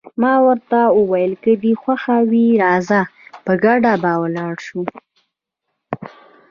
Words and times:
ما 0.21 0.33
ورته 0.47 0.79
وویل: 0.99 1.33
که 1.43 1.51
دې 1.63 1.73
خوښه 1.81 2.17
وي 2.29 2.47
راځه، 2.63 3.01
په 3.45 3.53
ګډه 3.63 3.93
به 4.03 4.11
ولاړ 4.21 4.53
شو. 4.65 4.81